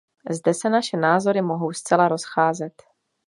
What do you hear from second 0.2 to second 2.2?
Zde se naše názory mohou zcela